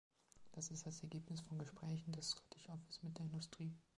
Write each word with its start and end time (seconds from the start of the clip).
Das 0.53 0.71
ist 0.71 0.87
das 0.87 1.03
Ergebnis 1.03 1.41
von 1.41 1.59
Gesprächen 1.59 2.11
des 2.13 2.31
Scottish 2.31 2.67
Office 2.69 3.03
mit 3.03 3.19
der 3.19 3.25
Industrie. 3.27 3.71